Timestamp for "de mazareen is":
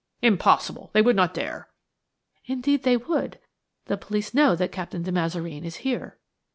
5.03-5.75